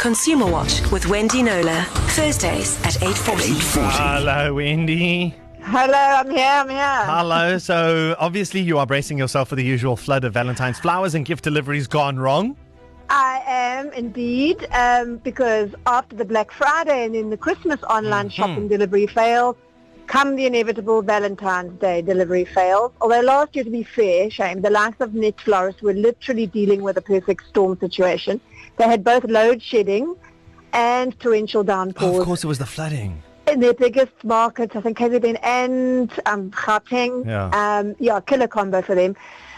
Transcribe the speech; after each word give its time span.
Consumer 0.00 0.46
Watch 0.46 0.80
with 0.90 1.06
Wendy 1.08 1.42
Knowler. 1.42 1.82
Thursdays 2.16 2.78
at 2.86 2.94
8.40. 2.94 3.90
Hello, 3.92 4.54
Wendy. 4.54 5.34
Hello, 5.60 5.92
I'm 5.92 6.30
here, 6.30 6.46
I'm 6.46 6.68
here. 6.70 7.04
Hello. 7.04 7.58
So, 7.58 8.16
obviously, 8.18 8.60
you 8.60 8.78
are 8.78 8.86
bracing 8.86 9.18
yourself 9.18 9.50
for 9.50 9.56
the 9.56 9.62
usual 9.62 9.96
flood 9.96 10.24
of 10.24 10.32
Valentine's 10.32 10.78
flowers 10.78 11.14
and 11.14 11.26
gift 11.26 11.44
deliveries 11.44 11.86
gone 11.86 12.18
wrong. 12.18 12.56
I 13.10 13.42
am 13.46 13.92
indeed, 13.92 14.66
um, 14.72 15.18
because 15.18 15.68
after 15.86 16.16
the 16.16 16.24
Black 16.24 16.50
Friday 16.50 17.04
and 17.04 17.14
then 17.14 17.28
the 17.28 17.36
Christmas 17.36 17.82
online 17.82 18.28
Mhm. 18.30 18.32
shopping 18.32 18.68
delivery 18.68 19.06
failed, 19.06 19.56
come 20.14 20.34
the 20.34 20.44
inevitable 20.46 21.02
Valentine's 21.02 21.78
Day 21.80 22.02
delivery 22.02 22.44
fails. 22.44 22.90
Although 23.00 23.20
last 23.20 23.54
year, 23.54 23.64
to 23.64 23.70
be 23.70 23.84
fair, 23.84 24.28
shame, 24.28 24.60
the 24.60 24.70
likes 24.70 25.00
of 25.00 25.10
NetFlorist 25.10 25.82
were 25.82 25.92
literally 25.94 26.46
dealing 26.46 26.82
with 26.82 26.96
a 26.96 27.00
perfect 27.00 27.46
storm 27.48 27.78
situation. 27.78 28.40
They 28.76 28.88
had 28.94 29.04
both 29.04 29.24
load 29.24 29.62
shedding 29.62 30.16
and 30.72 31.18
torrential 31.20 31.60
Oh, 31.60 31.64
downpours. 31.64 32.18
of 32.18 32.24
course, 32.26 32.42
it 32.44 32.48
was 32.48 32.58
the 32.58 32.66
flooding. 32.66 33.22
in 33.46 33.60
their 33.60 33.74
biggest 33.74 34.12
markets, 34.24 34.74
I 34.76 34.80
think 34.80 34.98
KZN 34.98 35.38
and 35.42 36.10
um, 36.26 36.50
Gauteng. 36.50 37.26
Yeah. 37.26 37.50
Um, 37.60 37.94
yeah, 37.98 38.20
killer 38.20 38.48
combo 38.48 38.80
for 38.82 38.94
them. 38.94 39.16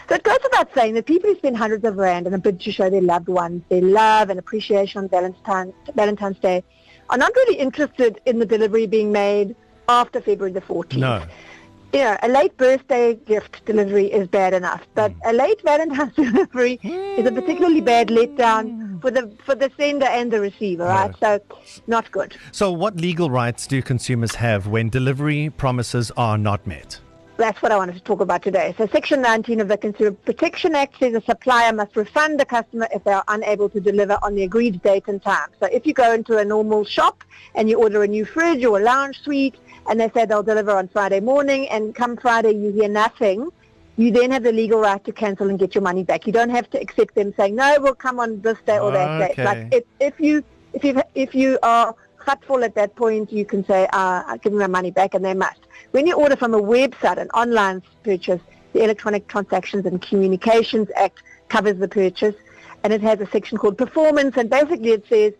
So 0.09 0.15
it 0.15 0.23
goes 0.23 0.37
without 0.43 0.69
saying 0.75 0.93
that 0.95 1.05
people 1.05 1.29
who 1.31 1.35
spend 1.37 1.57
hundreds 1.57 1.83
of 1.85 1.95
rand 1.97 2.25
on 2.27 2.33
a 2.33 2.37
bid 2.37 2.59
to 2.61 2.71
show 2.71 2.89
their 2.89 3.01
loved 3.01 3.27
ones 3.27 3.61
their 3.69 3.81
love 3.81 4.29
and 4.31 4.37
appreciation 4.39 4.99
on 5.01 5.09
Valentine's, 5.09 5.73
Valentine's 5.95 6.39
Day 6.39 6.63
are 7.09 7.17
not 7.17 7.33
really 7.35 7.57
interested 7.57 8.19
in 8.25 8.37
the 8.39 8.45
delivery 8.45 8.85
being 8.87 9.11
made 9.11 9.55
after 9.87 10.21
February 10.21 10.53
the 10.53 10.61
14th. 10.61 10.97
No. 10.97 11.19
Know, 11.19 12.17
a 12.23 12.27
late 12.27 12.57
birthday 12.57 13.13
gift 13.13 13.63
delivery 13.65 14.07
is 14.07 14.27
bad 14.27 14.55
enough, 14.55 14.81
but 14.95 15.11
Mm. 15.11 15.29
a 15.29 15.33
late 15.33 15.61
Valentine's 15.61 16.15
delivery 16.15 16.79
is 16.83 17.27
a 17.27 17.31
particularly 17.31 17.81
bad 17.81 18.07
letdown 18.07 18.99
for 18.99 19.11
the 19.11 19.31
for 19.45 19.53
the 19.53 19.69
sender 19.77 20.07
and 20.07 20.31
the 20.31 20.39
receiver, 20.39 20.85
right? 20.85 21.13
So, 21.19 21.39
not 21.85 22.11
good. 22.11 22.35
So, 22.51 22.71
what 22.71 22.95
legal 22.97 23.29
rights 23.29 23.67
do 23.67 23.81
consumers 23.83 24.33
have 24.35 24.65
when 24.65 24.89
delivery 24.89 25.51
promises 25.51 26.11
are 26.17 26.37
not 26.37 26.65
met? 26.65 26.99
That's 27.35 27.61
what 27.63 27.71
I 27.71 27.77
wanted 27.77 27.95
to 27.95 28.01
talk 28.01 28.21
about 28.21 28.43
today. 28.43 28.75
So 28.77 28.87
Section 28.87 29.21
19 29.21 29.59
of 29.59 29.67
the 29.67 29.77
Consumer 29.77 30.11
Protection 30.11 30.75
Act 30.75 30.99
says 30.99 31.15
a 31.15 31.21
supplier 31.21 31.73
must 31.73 31.95
refund 31.95 32.39
the 32.39 32.45
customer 32.45 32.87
if 32.93 33.03
they 33.03 33.11
are 33.11 33.23
unable 33.27 33.69
to 33.69 33.79
deliver 33.79 34.19
on 34.21 34.35
the 34.35 34.43
agreed 34.43 34.83
date 34.83 35.05
and 35.07 35.21
time. 35.21 35.49
So 35.59 35.65
if 35.65 35.87
you 35.87 35.93
go 35.93 36.13
into 36.13 36.37
a 36.37 36.45
normal 36.45 36.85
shop 36.85 37.23
and 37.55 37.67
you 37.67 37.81
order 37.81 38.03
a 38.03 38.07
new 38.07 38.23
fridge 38.23 38.63
or 38.63 38.79
a 38.79 38.83
lounge 38.83 39.19
suite 39.23 39.55
and 39.89 39.99
they 39.99 40.11
say 40.11 40.25
they'll 40.25 40.43
deliver 40.43 40.71
on 40.71 40.87
Friday 40.89 41.21
morning 41.21 41.67
and 41.69 41.95
come 41.95 42.17
Friday 42.17 42.51
you 42.51 42.71
hear 42.71 42.87
nothing, 42.87 43.49
you 43.97 44.11
then 44.11 44.29
have 44.29 44.43
the 44.43 44.51
legal 44.51 44.79
right 44.79 45.03
to 45.03 45.11
cancel 45.11 45.49
and 45.49 45.57
get 45.57 45.73
your 45.73 45.81
money 45.81 46.03
back. 46.03 46.27
You 46.27 46.33
don't 46.33 46.49
have 46.51 46.69
to 46.69 46.79
accept 46.79 47.15
them 47.15 47.33
saying, 47.35 47.55
no, 47.55 47.77
we'll 47.79 47.95
come 47.95 48.19
on 48.19 48.41
this 48.41 48.59
day 48.67 48.77
or 48.77 48.91
that 48.91 49.35
day. 49.35 49.43
Like 49.43 49.73
if, 49.73 49.83
if 49.99 50.19
you 50.19 50.43
if 50.73 50.83
you 50.83 51.01
if 51.15 51.35
you 51.35 51.57
are 51.63 51.95
hurtful 52.25 52.63
at 52.63 52.75
that 52.75 52.95
point, 52.95 53.31
you 53.31 53.45
can 53.45 53.65
say, 53.65 53.85
uh, 53.93 54.23
I'll 54.25 54.37
give 54.37 54.53
me 54.53 54.59
my 54.59 54.67
money 54.67 54.91
back, 54.91 55.13
and 55.13 55.23
they 55.23 55.33
must. 55.33 55.59
When 55.91 56.07
you 56.07 56.15
order 56.15 56.35
from 56.35 56.53
a 56.53 56.61
website, 56.61 57.17
an 57.17 57.29
online 57.29 57.81
purchase, 58.03 58.41
the 58.73 58.83
Electronic 58.83 59.27
Transactions 59.27 59.85
and 59.85 60.01
Communications 60.01 60.89
Act 60.95 61.21
covers 61.49 61.77
the 61.77 61.87
purchase, 61.87 62.35
and 62.83 62.91
it 62.91 63.01
has 63.01 63.19
a 63.19 63.27
section 63.27 63.57
called 63.57 63.77
performance, 63.77 64.35
and 64.37 64.49
basically 64.49 64.91
it 64.91 65.05
says 65.07 65.33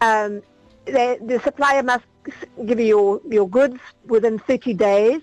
um, 0.00 0.42
the, 0.86 1.18
the 1.22 1.40
supplier 1.44 1.82
must 1.82 2.04
give 2.66 2.80
you 2.80 2.86
your, 2.86 3.20
your 3.28 3.48
goods 3.48 3.78
within 4.06 4.38
30 4.38 4.74
days 4.74 5.20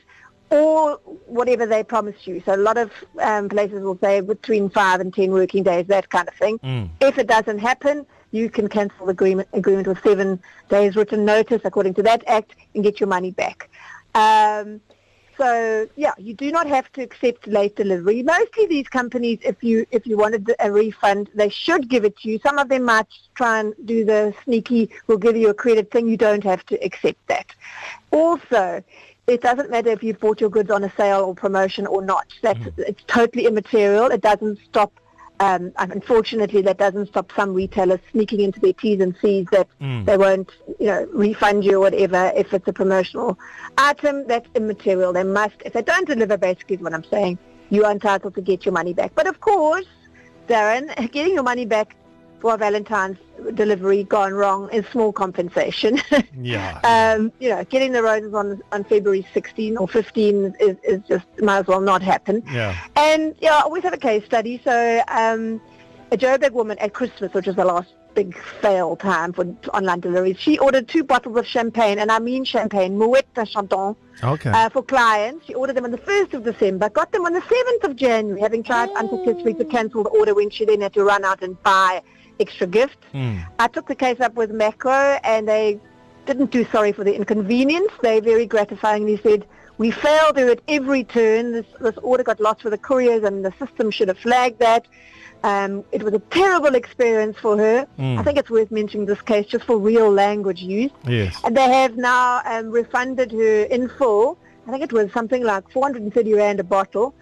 or 0.52 0.96
whatever 1.26 1.66
they 1.66 1.84
promised 1.84 2.26
you. 2.26 2.42
So 2.46 2.56
a 2.56 2.58
lot 2.58 2.78
of 2.78 2.92
um, 3.22 3.50
places 3.50 3.84
will 3.84 4.00
say 4.00 4.22
between 4.22 4.70
5 4.70 5.00
and 5.00 5.14
10 5.14 5.32
working 5.32 5.64
days, 5.64 5.86
that 5.88 6.10
kind 6.10 6.28
of 6.28 6.34
thing. 6.36 6.58
Mm. 6.60 6.90
If 7.02 7.18
it 7.18 7.28
doesn't 7.28 7.60
happen, 7.60 8.06
you 8.32 8.50
can 8.50 8.68
cancel 8.68 9.06
the 9.06 9.12
agreement, 9.12 9.48
agreement 9.54 9.88
with 9.88 10.02
seven 10.04 10.40
days 10.70 10.96
written 10.96 11.26
notice 11.26 11.62
according 11.64 11.94
to 11.96 12.04
that 12.04 12.24
act 12.28 12.56
and 12.74 12.84
get 12.84 13.00
your 13.00 13.08
money 13.08 13.32
back. 13.32 13.70
Um, 14.16 14.82
so 15.40 15.88
yeah, 15.96 16.12
you 16.18 16.34
do 16.34 16.52
not 16.52 16.68
have 16.68 16.92
to 16.92 17.02
accept 17.02 17.48
late 17.48 17.76
delivery. 17.78 18.22
Mostly 18.24 18.66
these 18.66 18.90
companies, 18.90 19.40
if 19.42 19.64
you 19.64 19.86
if 19.92 20.06
you 20.06 20.18
wanted 20.18 20.54
a 20.60 20.70
refund, 20.70 21.30
they 21.34 21.48
should 21.48 21.88
give 21.88 22.04
it 22.04 22.18
to 22.18 22.30
you. 22.30 22.40
Some 22.40 22.60
of 22.60 22.68
them 22.68 22.84
might 22.84 23.08
try 23.36 23.62
and 23.62 23.74
do 23.86 24.04
the 24.04 24.34
sneaky, 24.44 24.90
we'll 25.08 25.18
give 25.18 25.38
you 25.38 25.50
a 25.50 25.54
credit 25.54 25.92
thing. 25.92 26.10
You 26.10 26.18
don't 26.18 26.44
have 26.44 26.66
to 26.66 26.76
accept 26.84 27.26
that. 27.28 27.46
Also, 28.12 28.84
it 29.28 29.42
doesn't 29.42 29.70
matter 29.70 29.92
if 29.92 30.04
you've 30.04 30.20
bought 30.20 30.42
your 30.42 30.50
goods 30.50 30.72
on 30.72 30.84
a 30.84 30.92
sale 30.98 31.22
or 31.22 31.34
promotion 31.34 31.88
or 31.88 32.02
not. 32.02 32.28
That's 32.42 32.60
it's 32.78 33.04
totally 33.08 33.46
immaterial. 33.46 34.08
It 34.08 34.22
doesn't 34.22 34.60
stop. 34.68 34.92
Um, 35.42 35.72
unfortunately, 35.78 36.62
that 36.64 36.78
doesn't 36.78 37.08
stop 37.08 37.32
some 37.34 37.54
retailers 37.54 38.00
sneaking 38.12 38.42
into 38.42 38.60
their 38.60 38.74
T's 38.74 39.00
and 39.00 39.16
C's 39.22 39.48
that 39.52 39.68
Mm. 39.82 40.06
they 40.06 40.18
won't, 40.18 40.52
you 40.80 40.88
know, 40.88 41.08
refund 41.14 41.64
you 41.64 41.78
or 41.78 41.80
whatever 41.80 42.32
if 42.36 42.54
it's 42.54 42.68
a 42.68 42.74
promotional 42.74 43.40
item. 43.78 44.28
That's 44.28 44.48
immaterial. 44.56 45.14
They 45.14 45.24
must, 45.24 45.56
if 45.66 45.74
they 45.74 45.82
don't 45.82 46.06
deliver, 46.08 46.38
basically 46.38 46.76
is 46.76 46.82
what 46.82 46.94
I'm 46.94 47.06
saying, 47.06 47.38
you 47.70 47.86
are 47.86 47.92
entitled 47.92 48.36
to 48.36 48.42
get 48.42 48.66
your 48.66 48.74
money 48.74 48.94
back. 48.94 49.14
But 49.16 49.28
of 49.28 49.40
course, 49.40 49.86
Darren, 50.50 50.94
getting 51.12 51.34
your 51.34 51.44
money 51.44 51.66
back 51.66 51.96
for 52.42 52.58
Valentine's 52.58 53.18
delivery 53.54 54.04
gone 54.04 54.34
wrong 54.34 54.70
is 54.72 54.86
small 54.88 55.12
compensation. 55.12 56.00
Yeah. 56.42 56.80
um, 56.84 57.32
you 57.40 57.50
know, 57.50 57.64
getting 57.66 57.92
the 57.92 58.02
roses 58.02 58.34
on 58.34 58.62
on 58.72 58.84
February 58.86 59.26
16 59.34 59.78
or 59.78 59.88
15 59.88 60.56
is, 60.60 60.78
is 60.84 61.02
just 61.08 61.26
might 61.42 61.60
as 61.60 61.68
well 61.68 61.82
not 61.82 62.02
happen. 62.02 62.42
yeah. 62.52 62.76
And 62.96 63.36
yeah, 63.42 63.56
I 63.58 63.62
always 63.62 63.84
have 63.84 63.94
a 63.94 63.98
case 63.98 64.24
study. 64.26 64.62
So 64.64 65.02
um, 65.10 65.60
a 66.12 66.18
Joburg 66.18 66.52
woman 66.54 66.78
at 66.80 66.94
Christmas, 66.94 67.34
which 67.34 67.46
was 67.48 67.56
the 67.58 67.66
last 67.66 67.94
big 68.16 68.36
fail 68.62 68.96
time 68.96 69.32
for 69.34 69.46
online 69.74 70.00
deliveries, 70.00 70.38
she 70.40 70.58
ordered 70.60 70.88
two 70.88 71.04
bottles 71.04 71.38
of 71.38 71.46
champagne, 71.46 72.00
and 72.00 72.12
I 72.12 72.20
mean 72.20 72.44
champagne, 72.46 72.98
Moet 72.98 73.26
de 73.36 73.46
Chandon, 73.46 73.96
Okay. 74.24 74.50
uh, 74.50 74.70
for 74.70 74.82
clients. 74.82 75.46
She 75.46 75.54
ordered 75.54 75.76
them 75.76 75.86
on 75.86 75.92
the 75.92 75.98
1st 76.00 76.34
of 76.34 76.44
December, 76.44 76.90
got 76.90 77.12
them 77.12 77.26
on 77.26 77.34
the 77.34 77.42
7th 77.42 77.84
of 77.90 77.96
January, 77.96 78.42
having 78.42 78.64
tried 78.64 78.90
unsuccessfully 78.98 79.54
to 79.56 79.66
cancel 79.66 80.04
the 80.04 80.10
order 80.10 80.34
when 80.34 80.50
she 80.50 80.66
then 80.66 80.82
had 80.82 80.94
to 80.94 81.04
run 81.04 81.24
out 81.24 81.44
and 81.44 81.62
buy 81.64 82.02
extra 82.40 82.68
gift. 82.68 82.98
Mm. 83.14 83.46
I 83.60 83.68
took 83.68 83.88
the 83.88 83.96
case 83.96 84.20
up 84.20 84.36
with 84.36 84.52
Makro 84.52 85.20
and 85.24 85.48
they 85.48 85.80
didn't 86.26 86.52
do 86.52 86.66
sorry 86.66 86.92
for 86.92 87.04
the 87.04 87.16
inconvenience. 87.16 87.92
They 88.02 88.20
very 88.20 88.48
gratifyingly 88.48 89.22
said, 89.24 89.46
we 89.78 89.92
failed 89.92 90.38
her 90.38 90.50
at 90.50 90.62
every 90.68 91.04
turn. 91.04 91.54
This, 91.54 91.66
this 91.80 91.98
order 91.98 92.24
got 92.24 92.40
lost 92.40 92.64
with 92.64 92.72
the 92.72 92.78
couriers 92.78 93.24
and 93.24 93.44
the 93.44 93.54
system 93.60 93.92
should 93.92 94.10
have 94.10 94.18
flagged 94.20 94.60
that. 94.60 94.88
Um, 95.44 95.86
it 95.94 96.04
was 96.04 96.14
a 96.14 96.20
terrible 96.20 96.76
experience 96.76 97.38
for 97.38 97.58
her. 97.58 97.88
Mm. 97.98 98.20
I 98.20 98.24
think 98.24 98.38
it's 98.38 98.50
worth 98.50 98.72
mentioning 98.72 99.06
this 99.06 99.22
case 99.22 99.46
just 99.46 99.64
for 99.66 99.78
real 99.78 100.12
language 100.12 100.62
use. 100.62 100.92
Yes. 101.08 101.40
And 101.46 101.56
they 101.56 101.70
have 101.72 101.96
now 101.96 102.42
um, 102.44 102.70
refunded 102.70 103.32
her 103.32 103.64
in 103.64 103.88
full. 103.88 104.38
I 104.68 104.72
think 104.72 104.84
it 104.84 104.92
was 104.92 105.12
something 105.14 105.44
like 105.44 105.70
430 105.72 106.34
rand 106.34 106.60
a 106.60 106.64
bottle. 106.64 107.16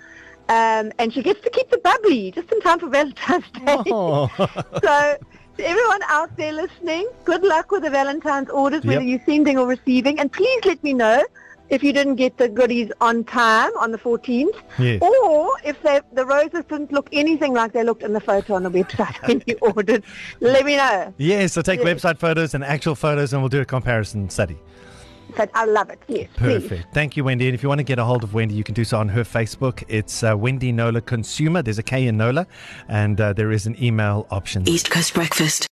Um, 0.50 0.91
and 0.97 1.13
she 1.13 1.22
gets 1.22 1.41
to 1.41 1.50
keep 1.50 1.69
the 1.69 1.78
bubbly 1.80 2.31
just 2.31 2.52
in 2.52 2.62
time 2.62 2.80
for 2.80 2.90
Valentine's 2.90 3.46
Day. 3.52 3.84
Oh. 3.91 4.28
So 4.84 5.18
to 5.58 5.68
everyone 5.68 6.02
out 6.08 6.35
there 6.38 6.53
listening, 6.53 7.08
good 7.25 7.44
luck 7.44 7.72
with 7.72 7.84
the 7.84 7.90
Valentine's 7.90 8.50
orders, 8.50 8.84
whether 8.85 9.02
Yep. 9.02 9.09
you're 9.09 9.25
sending 9.25 9.58
or 9.58 9.68
receiving. 9.68 10.19
And 10.19 10.31
please 10.31 10.63
let 10.66 10.81
me 10.84 10.94
know 10.94 11.24
if 11.69 11.84
you 11.84 11.91
didn't 11.91 12.16
get 12.16 12.38
the 12.38 12.47
goodies 12.47 12.91
on 13.02 13.24
time 13.25 13.72
on 13.80 13.91
the 13.91 13.97
14th, 13.97 14.56
Yes. 14.80 15.02
or 15.02 15.52
if 15.66 15.81
they, 15.81 16.00
the 16.13 16.25
roses 16.25 16.64
didn't 16.69 16.94
look 16.94 17.09
anything 17.12 17.53
like 17.53 17.74
they 17.74 17.84
looked 17.84 18.03
in 18.03 18.14
the 18.14 18.22
photo 18.22 18.53
on 18.53 18.64
the 18.64 18.69
website 18.72 19.16
when 19.28 19.44
you 19.47 19.58
ordered. 19.62 20.03
Let 20.40 20.64
me 20.64 20.78
know. 20.78 21.14
Yes, 21.18 21.53
so 21.53 21.62
take 21.62 21.81
Yes. 21.84 22.02
website 22.03 22.19
photos 22.19 22.53
and 22.53 22.64
actual 22.64 22.96
photos 22.96 23.34
and 23.34 23.41
we'll 23.41 23.50
do 23.50 23.59
a 23.59 23.66
comparison 23.66 24.29
study. 24.29 24.58
But 25.37 25.51
I 25.53 25.65
love 25.65 25.89
it. 25.89 25.99
Yes, 26.07 26.27
please. 26.35 26.63
Perfect. 26.63 26.93
Thank 26.93 27.15
you, 27.15 27.23
Wendy. 27.23 27.47
And 27.47 27.55
if 27.55 27.63
you 27.63 27.69
want 27.69 27.79
to 27.79 27.83
get 27.83 27.99
a 27.99 28.03
hold 28.03 28.23
of 28.23 28.33
Wendy, 28.33 28.55
you 28.55 28.63
can 28.63 28.73
do 28.73 28.83
so 28.83 28.97
on 28.97 29.09
her 29.09 29.23
Facebook. 29.23 29.83
It's 29.87 30.23
uh, 30.23 30.35
Wendy 30.35 30.71
Knowler 30.71 31.01
Consumer. 31.01 31.61
There's 31.61 31.79
a 31.79 31.83
K 31.83 32.07
in 32.07 32.17
Knowler, 32.17 32.47
and 32.87 33.19
uh, 33.21 33.33
there 33.33 33.51
is 33.51 33.67
an 33.67 33.81
email 33.81 34.27
option. 34.31 34.67
East 34.67 34.89
Coast 34.89 35.13
Breakfast. 35.13 35.65